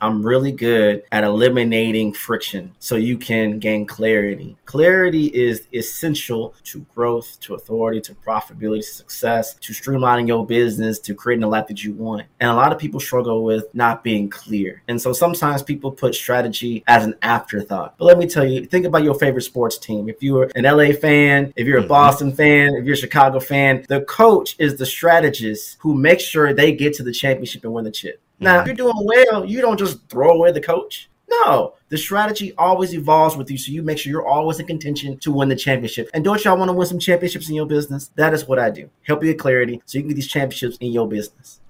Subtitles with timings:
[0.00, 4.56] I'm really good at eliminating friction so you can gain clarity.
[4.64, 10.98] Clarity is essential to growth, to authority, to profitability, to success, to streamlining your business,
[11.00, 12.26] to creating the life that you want.
[12.40, 14.82] And a lot of people struggle with not being clear.
[14.88, 17.96] And so sometimes people put strategy as an afterthought.
[17.98, 20.08] But let me tell you, think about your favorite sports team.
[20.08, 21.88] If you're an LA fan, if you're a mm-hmm.
[21.88, 26.52] Boston fan, if you're a Chicago fan, the coach is the strategist who makes sure
[26.52, 28.20] they get to the championship and win the chip.
[28.40, 31.08] Now, if you're doing well, you don't just throw away the coach.
[31.30, 35.18] No, the strategy always evolves with you, so you make sure you're always in contention
[35.18, 36.08] to win the championship.
[36.14, 38.10] And don't y'all want to win some championships in your business?
[38.14, 38.88] That is what I do.
[39.02, 41.60] Help you get clarity so you can get these championships in your business.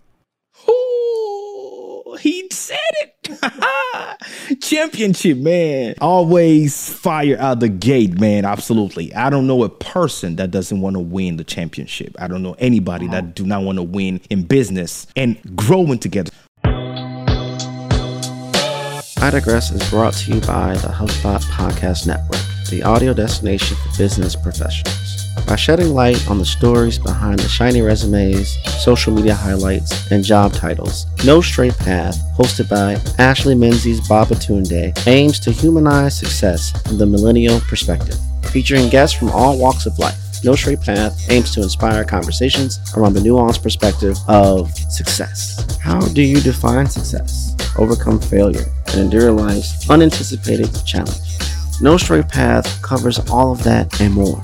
[0.68, 3.14] Ooh, he said it.
[4.60, 5.94] championship, man.
[6.00, 8.44] Always fire out the gate, man.
[8.44, 9.12] Absolutely.
[9.14, 12.14] I don't know a person that doesn't want to win the championship.
[12.18, 13.32] I don't know anybody that uh-huh.
[13.34, 16.30] do not want to win in business and growing together.
[19.28, 23.98] I Digress is brought to you by the HubSpot Podcast Network, the audio destination for
[23.98, 25.26] business professionals.
[25.46, 30.54] By shedding light on the stories behind the shiny resumes, social media highlights, and job
[30.54, 37.04] titles, No Straight Path, hosted by Ashley Menzies Babatunde, aims to humanize success from the
[37.04, 38.16] millennial perspective,
[38.50, 40.16] featuring guests from all walks of life.
[40.42, 45.78] No Straight Path aims to inspire conversations around the nuanced perspective of success.
[45.82, 47.57] How do you define success?
[47.78, 51.20] Overcome failure and endure life's unanticipated challenge.
[51.80, 54.42] No Straight Path covers all of that and more.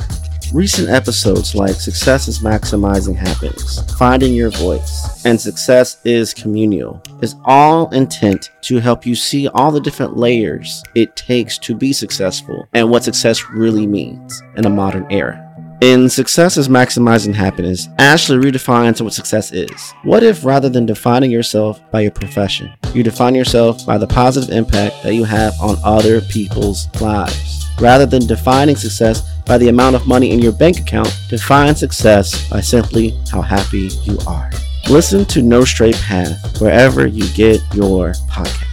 [0.53, 7.35] Recent episodes like Success is Maximizing Happiness, Finding Your Voice, and Success is Communal is
[7.45, 12.69] all intent to help you see all the different layers it takes to be successful
[12.73, 15.41] and what success really means in a modern era.
[15.81, 19.93] In Success is Maximizing Happiness, Ashley redefines what success is.
[20.05, 24.51] What if rather than defining yourself by your profession, you define yourself by the positive
[24.51, 27.65] impact that you have on other people's lives?
[27.81, 32.49] Rather than defining success by the amount of money in your bank account, define success
[32.49, 34.51] by simply how happy you are.
[34.89, 38.65] Listen to No Straight Path wherever you get your podcasts.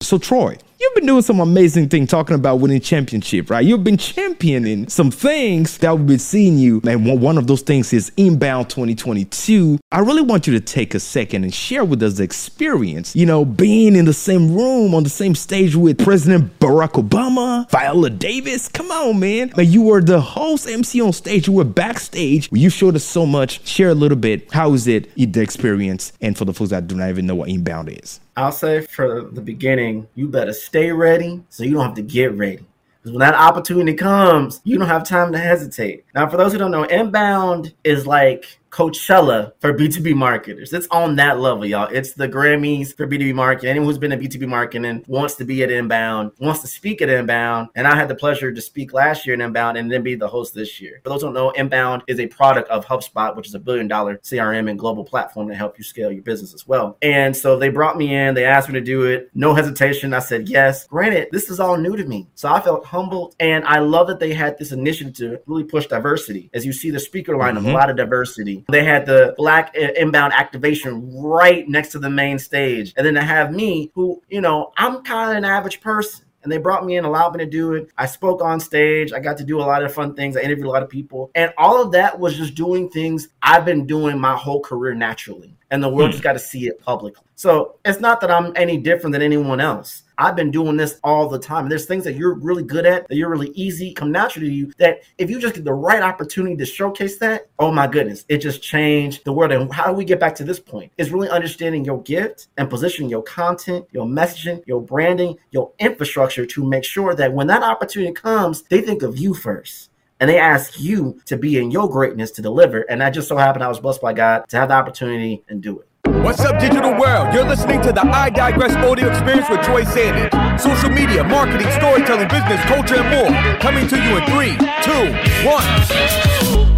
[0.00, 3.66] So, Troy, You've been doing some amazing thing talking about winning championship, right?
[3.66, 6.80] You've been championing some things that we've been seeing you.
[6.86, 9.80] And one of those things is Inbound 2022.
[9.90, 13.26] I really want you to take a second and share with us the experience, you
[13.26, 18.10] know, being in the same room on the same stage with President Barack Obama, Viola
[18.10, 18.68] Davis.
[18.68, 19.50] Come on, man.
[19.56, 21.48] You were the host MC on stage.
[21.48, 22.48] You were backstage.
[22.52, 23.66] You showed us so much.
[23.66, 24.52] Share a little bit.
[24.52, 26.12] How is it, the experience?
[26.20, 28.20] And for the folks that do not even know what Inbound is.
[28.38, 32.34] I'll say for the beginning, you better stay ready so you don't have to get
[32.34, 32.64] ready.
[33.02, 36.04] Because when that opportunity comes, you don't have time to hesitate.
[36.14, 40.72] Now, for those who don't know, inbound is like Coachella for B2B marketers.
[40.72, 41.88] It's on that level, y'all.
[41.92, 43.70] It's the Grammys for B2B marketing.
[43.70, 47.08] Anyone who's been in B2B marketing wants to be at Inbound, wants to speak at
[47.08, 47.68] Inbound.
[47.74, 50.28] And I had the pleasure to speak last year at Inbound and then be the
[50.28, 51.00] host this year.
[51.02, 53.88] For those who don't know, Inbound is a product of HubSpot, which is a billion
[53.88, 56.96] dollar CRM and global platform to help you scale your business as well.
[57.02, 59.30] And so they brought me in, they asked me to do it.
[59.34, 60.12] No hesitation.
[60.14, 60.86] I said yes.
[60.86, 62.28] Granted, this is all new to me.
[62.34, 63.34] So I felt humbled.
[63.40, 66.50] And I love that they had this initiative to really push diversity.
[66.54, 67.68] As you see the speaker line, mm-hmm.
[67.68, 72.38] a lot of diversity they had the black inbound activation right next to the main
[72.38, 72.94] stage.
[72.96, 76.24] And then to have me, who, you know, I'm kind of an average person.
[76.44, 77.90] And they brought me in, allowed me to do it.
[77.98, 79.12] I spoke on stage.
[79.12, 80.36] I got to do a lot of fun things.
[80.36, 81.30] I interviewed a lot of people.
[81.34, 85.56] And all of that was just doing things I've been doing my whole career naturally.
[85.70, 86.12] And the world mm.
[86.12, 87.24] just got to see it publicly.
[87.34, 90.04] So it's not that I'm any different than anyone else.
[90.18, 91.64] I've been doing this all the time.
[91.64, 94.54] And there's things that you're really good at, that you're really easy, come naturally to
[94.54, 98.24] you, that if you just get the right opportunity to showcase that, oh my goodness,
[98.28, 99.52] it just changed the world.
[99.52, 100.92] And how do we get back to this point?
[100.98, 106.44] Is really understanding your gift and positioning your content, your messaging, your branding, your infrastructure
[106.46, 109.90] to make sure that when that opportunity comes, they think of you first
[110.20, 112.80] and they ask you to be in your greatness to deliver.
[112.82, 115.62] And that just so happened I was blessed by God to have the opportunity and
[115.62, 115.87] do it.
[116.22, 117.32] What's up, digital world?
[117.32, 120.60] You're listening to the I Digress audio experience with Troy Sandidge.
[120.60, 123.60] Social media, marketing, storytelling, business, culture, and more.
[123.60, 125.14] Coming to you in three, two,
[125.48, 126.68] one.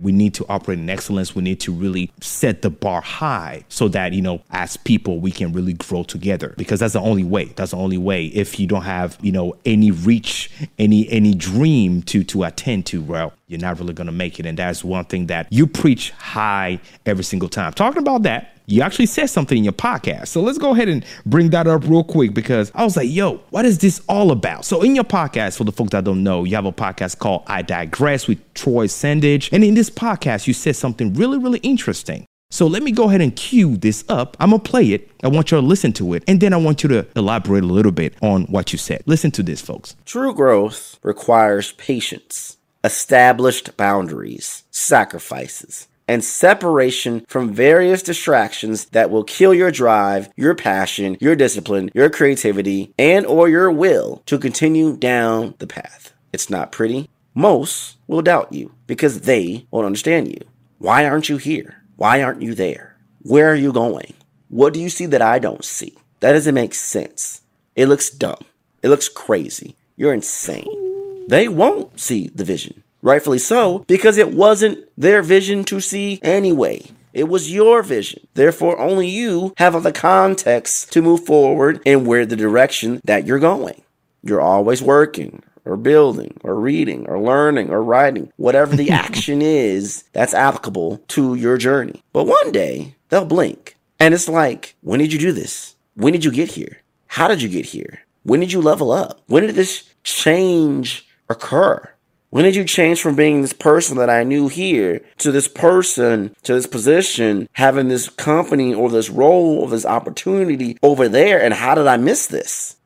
[0.00, 1.36] we need to operate in excellence.
[1.36, 5.30] We need to really set the bar high so that, you know, as people, we
[5.30, 7.46] can really grow together because that's the only way.
[7.56, 8.26] That's the only way.
[8.26, 13.02] If you don't have, you know, any reach, any, any dream to, to attend to,
[13.02, 14.46] well, you're not really going to make it.
[14.46, 17.72] And that's one thing that you preach high every single time.
[17.72, 20.28] Talking about that, you actually said something in your podcast.
[20.28, 23.38] So let's go ahead and bring that up real quick because I was like, yo,
[23.50, 24.64] what is this all about?
[24.64, 27.42] So in your podcast, for the folks that don't know, you have a podcast called
[27.48, 29.48] I Digress with Troy Sandidge.
[29.52, 32.26] And in this podcast, you said something really, really interesting.
[32.52, 34.36] So let me go ahead and cue this up.
[34.40, 35.10] I'm going to play it.
[35.22, 36.24] I want you to listen to it.
[36.26, 39.02] And then I want you to elaborate a little bit on what you said.
[39.06, 39.94] Listen to this, folks.
[40.04, 49.54] True growth requires patience, established boundaries, sacrifices, and separation from various distractions that will kill
[49.54, 55.54] your drive, your passion, your discipline, your creativity, and or your will to continue down
[55.58, 56.12] the path.
[56.32, 57.08] It's not pretty.
[57.32, 60.40] Most will doubt you because they won't understand you.
[60.78, 61.84] Why aren't you here?
[61.94, 62.96] Why aren't you there?
[63.22, 64.14] Where are you going?
[64.48, 65.96] What do you see that I don't see?
[66.18, 67.42] That doesn't make sense.
[67.76, 68.44] It looks dumb.
[68.82, 69.76] It looks crazy.
[69.96, 70.89] You're insane.
[71.30, 72.82] They won't see the vision.
[73.02, 76.90] Rightfully so, because it wasn't their vision to see anyway.
[77.12, 78.26] It was your vision.
[78.34, 83.38] Therefore, only you have the context to move forward in where the direction that you're
[83.38, 83.80] going.
[84.24, 90.02] You're always working, or building or reading or learning or writing, whatever the action is
[90.12, 92.02] that's applicable to your journey.
[92.12, 93.76] But one day they'll blink.
[94.00, 95.76] And it's like, when did you do this?
[95.94, 96.78] When did you get here?
[97.06, 98.00] How did you get here?
[98.24, 99.20] When did you level up?
[99.26, 101.88] When did this change occur?
[102.30, 106.34] When did you change from being this person that I knew here to this person,
[106.44, 111.42] to this position, having this company or this role or this opportunity over there?
[111.42, 112.76] And how did I miss this?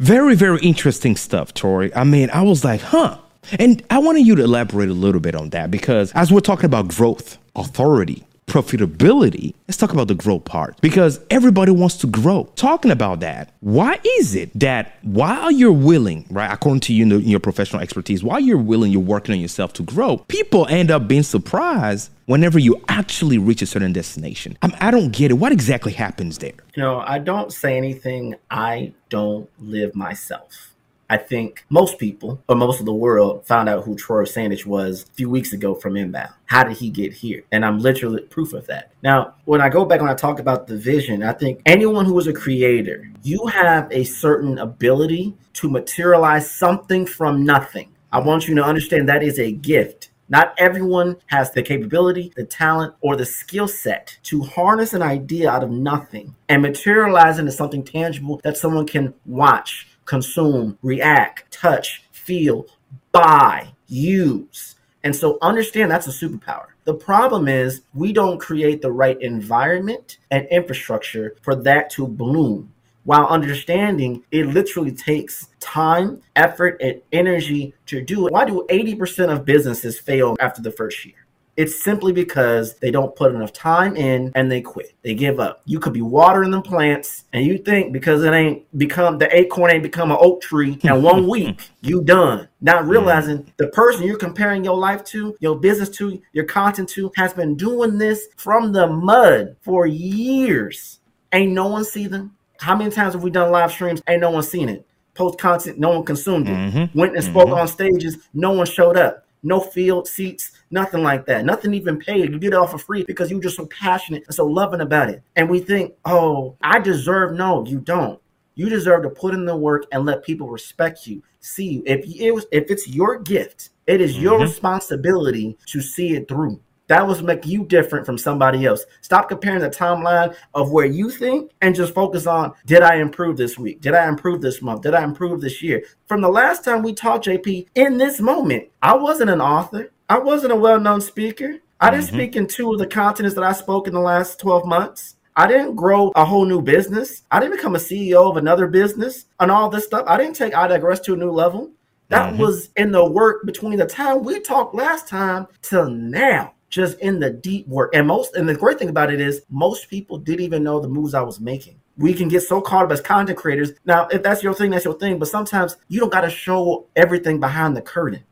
[0.00, 1.94] Very, very interesting stuff, Tori.
[1.94, 3.18] I mean, I was like, huh.
[3.58, 6.66] And I wanted you to elaborate a little bit on that because as we're talking
[6.66, 12.50] about growth, authority, profitability, let's talk about the growth part because everybody wants to grow.
[12.56, 17.20] Talking about that, why is it that while you're willing, right, according to you in,
[17.20, 21.06] your professional expertise, while you're willing, you're working on yourself to grow, people end up
[21.06, 24.56] being surprised whenever you actually reach a certain destination.
[24.62, 25.34] I'm, I do not get it.
[25.34, 26.52] What exactly happens there?
[26.76, 30.74] Know, I don't say anything I don't live myself.
[31.10, 35.04] I think most people, or most of the world, found out who Troy Sandidge was
[35.04, 36.34] a few weeks ago from Inbound.
[36.44, 37.44] How did he get here?
[37.50, 38.92] And I'm literally proof of that.
[39.02, 42.18] Now, when I go back when I talk about the vision, I think anyone who
[42.18, 47.88] is a creator, you have a certain ability to materialize something from nothing.
[48.12, 50.10] I want you to understand that is a gift.
[50.30, 55.50] Not everyone has the capability, the talent, or the skill set to harness an idea
[55.50, 62.02] out of nothing and materialize into something tangible that someone can watch, consume, react, touch,
[62.10, 62.66] feel,
[63.12, 64.74] buy, use.
[65.04, 66.66] And so understand that's a superpower.
[66.84, 72.72] The problem is we don't create the right environment and infrastructure for that to bloom.
[73.04, 78.32] While understanding it literally takes time, effort, and energy to do it.
[78.32, 81.27] Why do 80% of businesses fail after the first year?
[81.58, 84.94] It's simply because they don't put enough time in and they quit.
[85.02, 85.60] They give up.
[85.64, 89.72] You could be watering the plants and you think because it ain't become the acorn
[89.72, 92.46] ain't become an oak tree in one week, you done.
[92.60, 97.10] Not realizing the person you're comparing your life to, your business to, your content to
[97.16, 101.00] has been doing this from the mud for years.
[101.32, 102.36] Ain't no one see them.
[102.60, 104.00] How many times have we done live streams?
[104.08, 104.86] Ain't no one seen it.
[105.14, 106.52] Post content, no one consumed it.
[106.52, 106.96] Mm-hmm.
[106.96, 107.58] Went and spoke mm-hmm.
[107.58, 111.44] on stages, no one showed up no field seats, nothing like that.
[111.44, 112.30] Nothing even paid.
[112.30, 114.80] You did it all for free because you were just so passionate and so loving
[114.80, 115.22] about it.
[115.36, 117.34] And we think, oh, I deserve.
[117.34, 118.20] No, you don't.
[118.54, 121.82] You deserve to put in the work and let people respect you, see you.
[121.86, 124.42] If it was, if it's your gift, it is your mm-hmm.
[124.42, 126.60] responsibility to see it through.
[126.88, 128.84] That was make you different from somebody else.
[129.02, 133.36] Stop comparing the timeline of where you think and just focus on did I improve
[133.36, 133.80] this week?
[133.82, 134.82] Did I improve this month?
[134.82, 135.84] Did I improve this year?
[136.06, 139.92] From the last time we talked, JP, in this moment, I wasn't an author.
[140.08, 141.56] I wasn't a well-known speaker.
[141.78, 142.16] I didn't mm-hmm.
[142.16, 145.16] speak in two of the continents that I spoke in the last 12 months.
[145.36, 147.22] I didn't grow a whole new business.
[147.30, 150.04] I didn't become a CEO of another business and all this stuff.
[150.08, 151.70] I didn't take I digress to a new level.
[152.08, 152.42] That mm-hmm.
[152.42, 157.18] was in the work between the time we talked last time till now just in
[157.18, 157.94] the deep work.
[157.94, 160.88] And most and the great thing about it is most people didn't even know the
[160.88, 161.80] moves I was making.
[161.96, 163.72] We can get so caught up as content creators.
[163.84, 165.18] Now, if that's your thing, that's your thing.
[165.18, 168.22] But sometimes you don't got to show everything behind the curtain.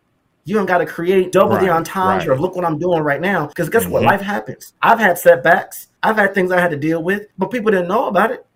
[0.45, 2.35] You don't got to create double right, the entendre right.
[2.37, 3.49] of look what I'm doing right now.
[3.49, 3.93] Because guess mm-hmm.
[3.93, 4.02] what?
[4.05, 4.75] Life happens.
[4.81, 5.88] I've had setbacks.
[6.02, 8.47] I've had things I had to deal with, but people didn't know about it.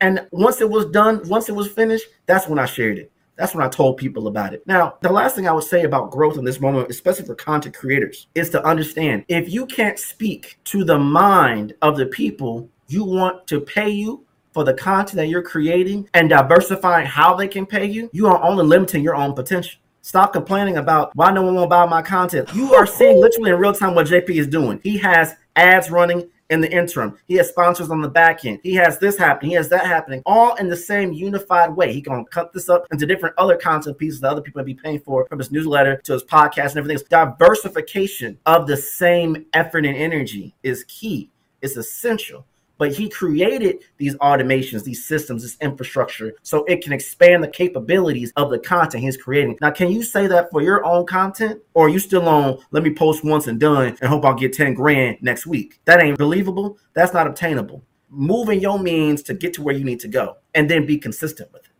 [0.00, 3.12] And once it was done, once it was finished, that's when I shared it.
[3.36, 4.66] That's when I told people about it.
[4.66, 7.76] Now, the last thing I would say about growth in this moment, especially for content
[7.76, 13.04] creators, is to understand if you can't speak to the mind of the people you
[13.04, 17.66] want to pay you for the content that you're creating and diversifying how they can
[17.66, 19.78] pay you, you are only limiting your own potential.
[20.00, 22.48] Stop complaining about why no one will buy my content.
[22.54, 24.80] You are seeing literally in real time what JP is doing.
[24.82, 27.18] He has ads running in the interim.
[27.26, 28.60] He has sponsors on the back end.
[28.62, 29.50] He has this happening.
[29.50, 31.92] He has that happening, all in the same unified way.
[31.92, 35.00] He can cut this up into different other content pieces that other people be paying
[35.00, 37.04] for, from his newsletter to his podcast and everything.
[37.08, 41.30] Diversification of the same effort and energy is key
[41.62, 42.44] It's essential.
[42.78, 48.32] But he created these automations, these systems, this infrastructure, so it can expand the capabilities
[48.36, 49.56] of the content he's creating.
[49.60, 51.62] Now, can you say that for your own content?
[51.74, 54.52] Or are you still on, let me post once and done and hope I'll get
[54.52, 55.80] 10 grand next week?
[55.86, 56.78] That ain't believable.
[56.94, 57.82] That's not obtainable.
[58.10, 61.52] Moving your means to get to where you need to go and then be consistent
[61.52, 61.70] with it.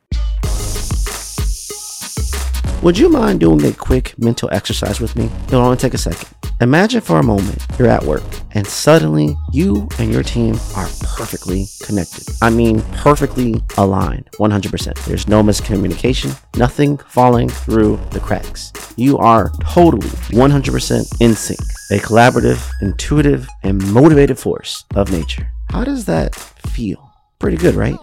[2.83, 5.31] Would you mind doing a quick mental exercise with me?
[5.49, 6.46] It'll only take a second.
[6.63, 8.23] Imagine for a moment you're at work
[8.53, 12.27] and suddenly you and your team are perfectly connected.
[12.41, 15.05] I mean, perfectly aligned, 100%.
[15.05, 18.73] There's no miscommunication, nothing falling through the cracks.
[18.97, 21.61] You are totally 100% in sync,
[21.91, 25.53] a collaborative, intuitive, and motivated force of nature.
[25.69, 27.13] How does that feel?
[27.39, 27.99] Pretty good, right?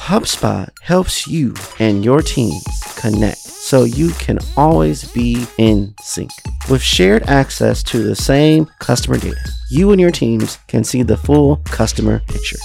[0.00, 2.64] HubSpot helps you and your teams
[2.96, 6.30] connect so you can always be in sync.
[6.68, 9.38] With shared access to the same customer data,
[9.70, 12.56] you and your teams can see the full customer picture.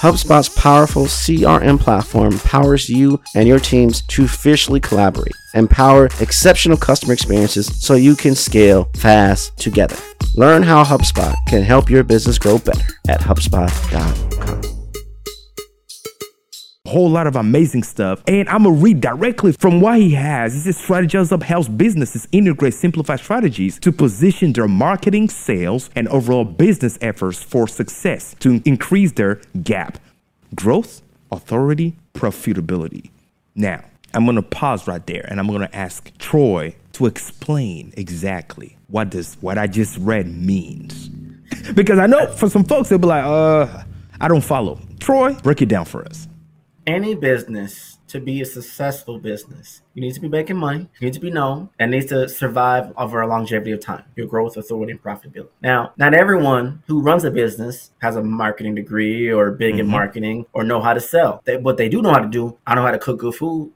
[0.00, 6.76] HubSpot's powerful CRM platform powers you and your teams to officially collaborate and power exceptional
[6.76, 9.96] customer experiences so you can scale fast together.
[10.36, 14.75] Learn how HubSpot can help your business grow better at HubSpot.com
[16.86, 18.22] whole lot of amazing stuff.
[18.26, 20.54] And I'm gonna read directly from what he has.
[20.54, 26.08] He says Strategize Up helps businesses integrate simplified strategies to position their marketing, sales, and
[26.08, 29.98] overall business efforts for success to increase their gap.
[30.54, 33.10] Growth, authority, profitability.
[33.54, 39.10] Now, I'm gonna pause right there and I'm gonna ask Troy to explain exactly what
[39.10, 41.08] this what I just read means.
[41.74, 43.82] because I know for some folks they'll be like, uh,
[44.20, 44.80] I don't follow.
[45.00, 46.25] Troy, break it down for us
[46.86, 51.14] any business to be a successful business, you need to be making money, you need
[51.14, 54.92] to be known, and needs to survive over a longevity of time, your growth, authority,
[54.92, 55.48] and profitability.
[55.60, 59.80] Now, not everyone who runs a business has a marketing degree or big mm-hmm.
[59.80, 61.42] in marketing or know how to sell.
[61.44, 63.72] They, what they do know how to do, I know how to cook good food,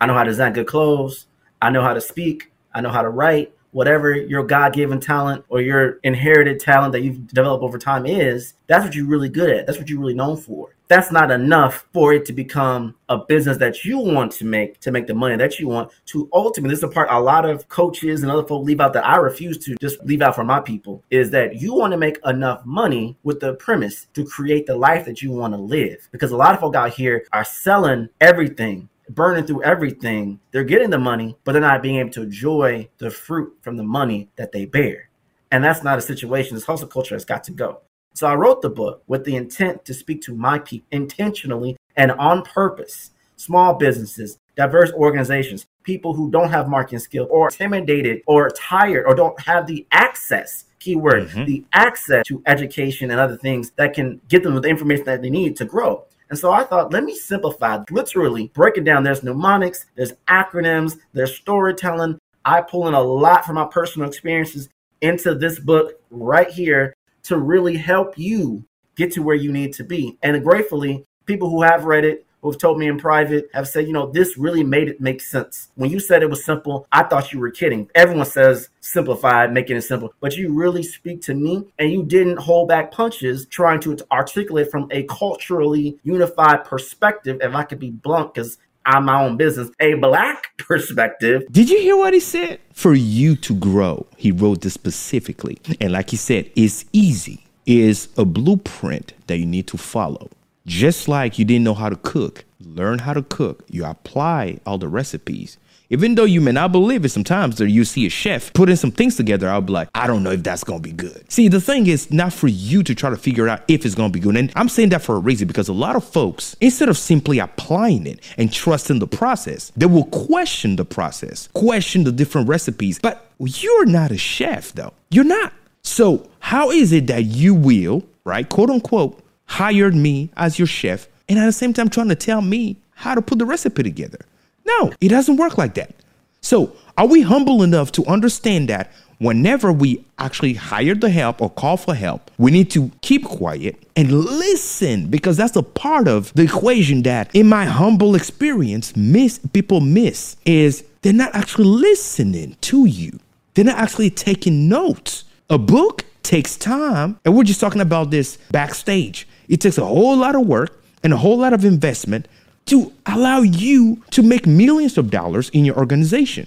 [0.00, 1.26] I know how to design good clothes,
[1.60, 5.60] I know how to speak, I know how to write, whatever your God-given talent or
[5.60, 9.66] your inherited talent that you've developed over time is, that's what you're really good at.
[9.66, 10.76] That's what you're really known for.
[10.94, 14.92] That's not enough for it to become a business that you want to make to
[14.92, 16.70] make the money that you want to ultimately.
[16.70, 19.16] This is the part a lot of coaches and other folks leave out that I
[19.16, 22.64] refuse to just leave out for my people is that you want to make enough
[22.64, 26.08] money with the premise to create the life that you want to live.
[26.12, 30.38] Because a lot of folk out here are selling everything burning through everything.
[30.52, 33.82] They're getting the money, but they're not being able to enjoy the fruit from the
[33.82, 35.08] money that they bear.
[35.50, 36.54] And that's not a situation.
[36.54, 37.80] This hustle culture has got to go.
[38.14, 42.12] So I wrote the book with the intent to speak to my people intentionally and
[42.12, 43.10] on purpose.
[43.36, 49.14] Small businesses, diverse organizations, people who don't have marketing skill or intimidated or tired or
[49.14, 51.44] don't have the access keyword mm-hmm.
[51.46, 55.30] the access to education and other things that can get them the information that they
[55.30, 59.04] need to grow and so I thought, let me simplify, literally break it down.
[59.04, 62.18] There's mnemonics, there's acronyms, there's storytelling.
[62.44, 64.68] I pull in a lot from my personal experiences
[65.00, 68.64] into this book right here to really help you
[68.96, 70.18] get to where you need to be.
[70.22, 73.92] And gratefully, people who have read it who've told me in private have said, you
[73.94, 75.70] know, this really made it make sense.
[75.76, 77.88] When you said it was simple, I thought you were kidding.
[77.94, 82.36] Everyone says simplified, making it simple, but you really speak to me and you didn't
[82.36, 87.38] hold back punches trying to articulate from a culturally unified perspective.
[87.40, 91.42] If I could be blunt, because I'm my own business, a black perspective.
[91.50, 92.60] Did you hear what he said?
[92.72, 95.58] For you to grow, he wrote this specifically.
[95.80, 100.28] And like he said, it's easy, is a blueprint that you need to follow.
[100.66, 103.64] Just like you didn't know how to cook, learn how to cook.
[103.68, 105.58] You apply all the recipes.
[105.94, 109.14] Even though you may not believe it, sometimes you see a chef putting some things
[109.14, 111.24] together, I'll be like, I don't know if that's gonna be good.
[111.30, 114.10] See, the thing is not for you to try to figure out if it's gonna
[114.10, 114.36] be good.
[114.36, 117.38] And I'm saying that for a reason because a lot of folks, instead of simply
[117.38, 122.98] applying it and trusting the process, they will question the process, question the different recipes.
[122.98, 124.94] But you're not a chef though.
[125.10, 125.52] You're not.
[125.82, 131.06] So, how is it that you will, right, quote unquote, hired me as your chef
[131.28, 134.18] and at the same time trying to tell me how to put the recipe together.
[134.64, 135.94] No, it doesn't work like that.
[136.40, 141.50] So, are we humble enough to understand that whenever we actually hire the help or
[141.50, 146.32] call for help, we need to keep quiet and listen because that's a part of
[146.34, 152.56] the equation that, in my humble experience, miss people miss is they're not actually listening
[152.62, 153.18] to you.
[153.54, 155.24] They're not actually taking notes.
[155.50, 159.28] A book takes time, and we're just talking about this backstage.
[159.48, 162.26] It takes a whole lot of work and a whole lot of investment
[162.66, 166.46] to allow you to make millions of dollars in your organization.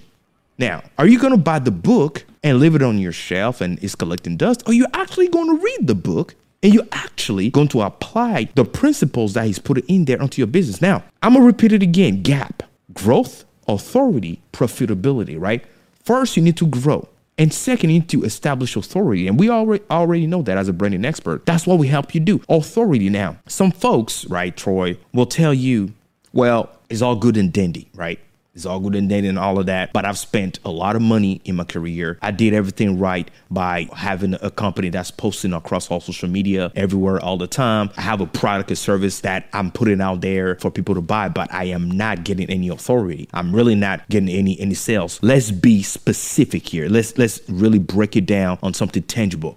[0.58, 3.82] Now, are you going to buy the book and leave it on your shelf and
[3.82, 4.62] it's collecting dust?
[4.66, 8.48] Or are you actually going to read the book and you're actually going to apply
[8.54, 10.82] the principles that he's put in there onto your business.
[10.82, 15.38] Now, I'm gonna repeat it again: gap, growth, authority, profitability.
[15.38, 15.64] Right?
[16.02, 17.08] First, you need to grow.
[17.40, 19.28] And second, you need to establish authority.
[19.28, 21.46] And we already already know that as a branding expert.
[21.46, 22.40] That's what we help you do.
[22.48, 23.36] Authority now.
[23.46, 25.92] Some folks, right, Troy, will tell you,
[26.32, 28.18] well, it's all good and dandy, right?
[28.58, 29.92] It's all good and dandy and all of that.
[29.92, 32.18] But I've spent a lot of money in my career.
[32.20, 37.22] I did everything right by having a company that's posting across all social media everywhere
[37.22, 37.90] all the time.
[37.96, 41.28] I have a product or service that I'm putting out there for people to buy,
[41.28, 43.28] but I am not getting any authority.
[43.32, 45.20] I'm really not getting any any sales.
[45.22, 46.88] Let's be specific here.
[46.88, 49.56] Let's let's really break it down on something tangible.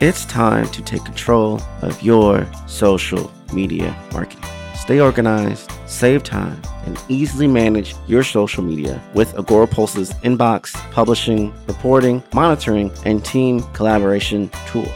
[0.00, 4.48] It's time to take control of your social media marketing.
[4.76, 12.22] Stay organized, save time, and easily manage your social media with Agorapulse's inbox, publishing, reporting,
[12.32, 14.88] monitoring, and team collaboration tools.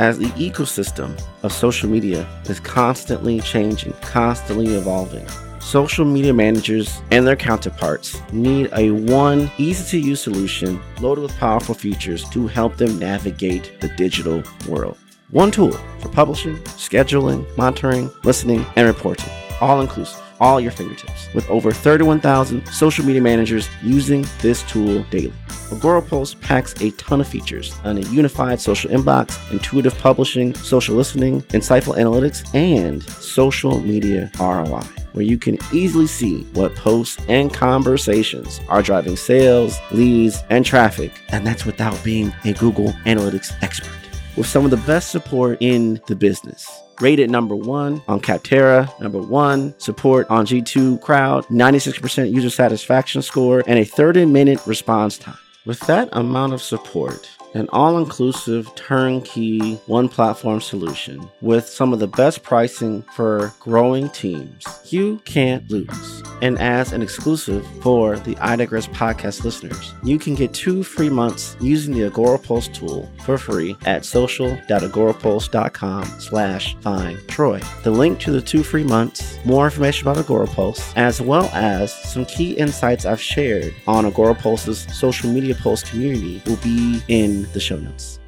[0.00, 5.24] As the ecosystem of social media is constantly changing, constantly evolving,
[5.62, 11.36] social media managers and their counterparts need a one easy to use solution loaded with
[11.38, 14.98] powerful features to help them navigate the digital world.
[15.30, 21.48] One tool for publishing, scheduling, monitoring, listening, and reporting, all inclusive, all your fingertips, with
[21.48, 25.32] over 31,000 social media managers using this tool daily.
[25.70, 31.40] Agorapulse packs a ton of features on a unified social inbox, intuitive publishing, social listening,
[31.42, 38.60] insightful analytics, and social media ROI where you can easily see what posts and conversations
[38.68, 41.12] are driving sales, leads, and traffic.
[41.28, 43.92] And that's without being a Google Analytics expert
[44.36, 46.68] with some of the best support in the business.
[47.00, 53.62] Rated number one on Capterra, number one support on G2 Crowd, 96% user satisfaction score,
[53.66, 55.38] and a 30 minute response time.
[55.64, 61.98] With that amount of support, an all inclusive, turnkey, one platform solution with some of
[61.98, 64.64] the best pricing for growing teams.
[64.90, 66.21] You can't lose.
[66.42, 71.08] And as an exclusive for the I Digress podcast listeners, you can get two free
[71.08, 77.60] months using the Agora Agorapulse tool for free at social.agorapulse.com slash find Troy.
[77.84, 81.92] The link to the two free months, more information about Agora Agorapulse, as well as
[81.92, 87.42] some key insights I've shared on Agora Agorapulse's social media pulse community will be in
[87.52, 88.18] the show notes.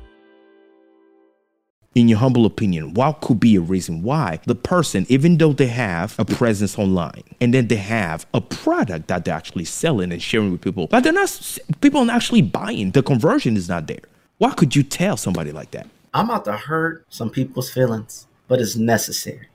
[1.95, 5.69] In your humble opinion, what could be a reason why the person, even though they
[5.69, 10.21] have a presence online and then they have a product that they're actually selling and
[10.21, 13.87] sharing with people, but they're not, people are not actually buying, the conversion is not
[13.87, 14.01] there.
[14.39, 15.89] Why could you tell somebody like that?
[16.13, 19.47] I'm about to hurt some people's feelings, but it's necessary.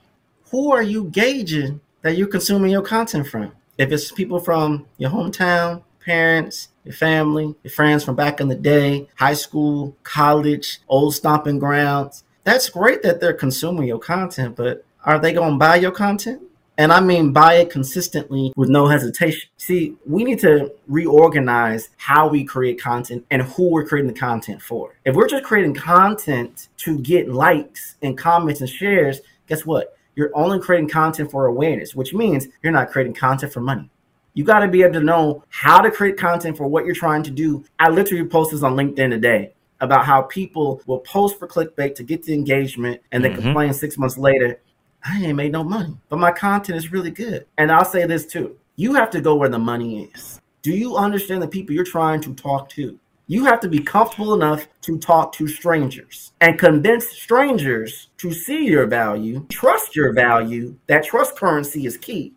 [0.51, 3.51] Who are you gauging that you're consuming your content from?
[3.77, 8.55] If it's people from your hometown, parents, your family, your friends from back in the
[8.55, 12.23] day, high school, college, old stomping grounds.
[12.49, 16.41] That's great that they're consuming your content, but are they going to buy your content?
[16.79, 19.51] And I mean buy it consistently with no hesitation.
[19.57, 24.63] See, we need to reorganize how we create content and who we're creating the content
[24.63, 24.95] for.
[25.05, 29.95] If we're just creating content to get likes and comments and shares, guess what?
[30.15, 33.91] You're only creating content for awareness, which means you're not creating content for money.
[34.33, 37.21] You got to be able to know how to create content for what you're trying
[37.23, 37.63] to do.
[37.77, 42.03] I literally posted this on LinkedIn today about how people will post for clickbait to
[42.03, 43.41] get the engagement and then mm-hmm.
[43.41, 44.61] complain six months later,
[45.03, 47.45] I ain't made no money, but my content is really good.
[47.57, 50.39] And I'll say this too you have to go where the money is.
[50.61, 52.97] Do you understand the people you're trying to talk to?
[53.27, 58.65] You have to be comfortable enough to talk to strangers and convince strangers to see
[58.65, 60.75] your value, trust your value.
[60.87, 62.33] That trust currency is key.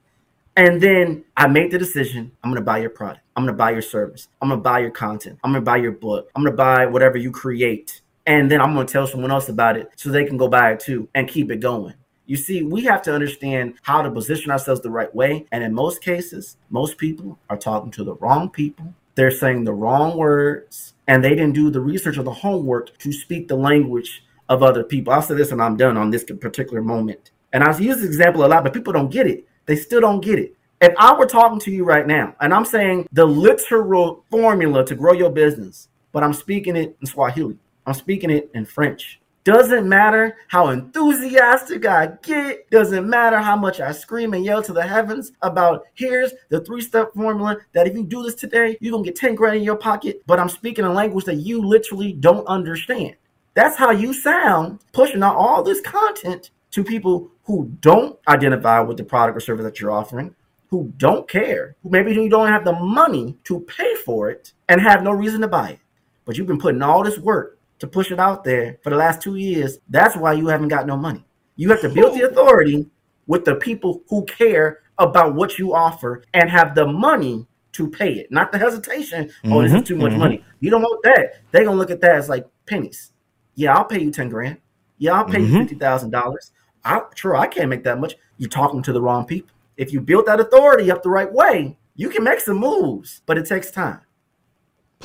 [0.56, 3.21] And then I made the decision I'm going to buy your product.
[3.36, 4.28] I'm to buy your service.
[4.40, 5.38] I'm to buy your content.
[5.42, 6.30] I'm to buy your book.
[6.34, 8.02] I'm to buy whatever you create.
[8.26, 10.80] And then I'm to tell someone else about it so they can go buy it
[10.80, 11.94] too and keep it going.
[12.26, 15.46] You see, we have to understand how to position ourselves the right way.
[15.50, 18.94] And in most cases, most people are talking to the wrong people.
[19.16, 23.12] They're saying the wrong words and they didn't do the research or the homework to
[23.12, 25.12] speak the language of other people.
[25.12, 27.32] I'll say this and I'm done on this particular moment.
[27.52, 30.20] And I use this example a lot, but people don't get it they still don't
[30.20, 30.54] get it.
[30.82, 34.96] If I were talking to you right now and I'm saying the literal formula to
[34.96, 39.20] grow your business, but I'm speaking it in Swahili, I'm speaking it in French.
[39.44, 44.72] Doesn't matter how enthusiastic I get, doesn't matter how much I scream and yell to
[44.72, 48.90] the heavens about here's the three step formula that if you do this today, you're
[48.90, 52.12] gonna get 10 grand in your pocket, but I'm speaking a language that you literally
[52.12, 53.14] don't understand.
[53.54, 58.96] That's how you sound pushing out all this content to people who don't identify with
[58.96, 60.34] the product or service that you're offering,
[60.72, 64.80] who don't care, who maybe you don't have the money to pay for it and
[64.80, 65.78] have no reason to buy it.
[66.24, 69.20] but you've been putting all this work to push it out there for the last
[69.20, 69.80] two years.
[69.90, 71.26] That's why you haven't got no money.
[71.56, 72.88] You have to build the authority
[73.26, 78.14] with the people who care about what you offer and have the money to pay
[78.14, 79.26] it, not the hesitation.
[79.26, 80.20] Mm-hmm, oh, this is too much mm-hmm.
[80.20, 80.44] money.
[80.60, 81.42] You don't want that.
[81.50, 83.12] They're gonna look at that as like pennies.
[83.56, 84.56] Yeah, I'll pay you 10 grand.
[84.96, 85.54] Yeah, I'll pay mm-hmm.
[85.54, 86.52] you fifty thousand dollars.
[86.82, 88.14] I sure I can't make that much.
[88.38, 89.51] You're talking to the wrong people.
[89.76, 93.38] If you build that authority up the right way, you can make some moves, but
[93.38, 94.00] it takes time.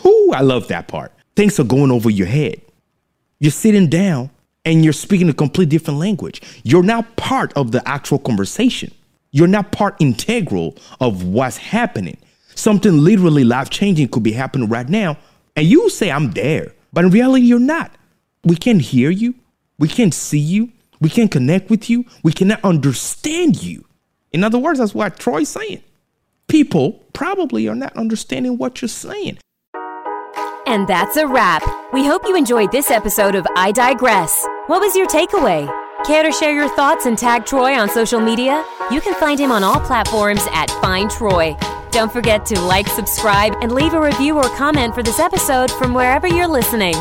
[0.03, 1.13] Whoo, I love that part.
[1.35, 2.61] Things are going over your head.
[3.39, 4.29] You're sitting down
[4.65, 6.41] and you're speaking a complete different language.
[6.63, 8.93] You're now part of the actual conversation.
[9.31, 12.17] You're now part integral of what's happening.
[12.55, 15.17] Something literally life changing could be happening right now.
[15.55, 16.73] And you say, I'm there.
[16.91, 17.91] But in reality, you're not.
[18.43, 19.35] We can't hear you.
[19.77, 20.71] We can't see you.
[20.99, 22.05] We can't connect with you.
[22.23, 23.85] We cannot understand you.
[24.31, 25.83] In other words, that's what Troy's saying.
[26.47, 29.37] People probably are not understanding what you're saying.
[30.65, 31.63] And that's a wrap.
[31.93, 34.45] We hope you enjoyed this episode of I Digress.
[34.67, 35.65] What was your takeaway?
[36.05, 38.63] Care to share your thoughts and tag Troy on social media?
[38.91, 41.55] You can find him on all platforms at Find Troy.
[41.91, 45.93] Don't forget to like, subscribe, and leave a review or comment for this episode from
[45.93, 46.95] wherever you're listening.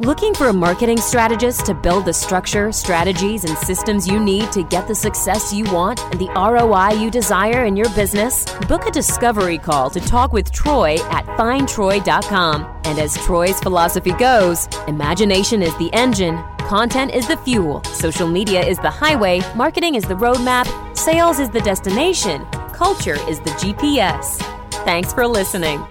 [0.00, 4.62] Looking for a marketing strategist to build the structure, strategies, and systems you need to
[4.62, 8.44] get the success you want and the ROI you desire in your business?
[8.68, 12.80] Book a discovery call to talk with Troy at findtroy.com.
[12.84, 18.60] And as Troy's philosophy goes, imagination is the engine, content is the fuel, social media
[18.60, 24.42] is the highway, marketing is the roadmap, sales is the destination, culture is the GPS.
[24.84, 25.82] Thanks for listening.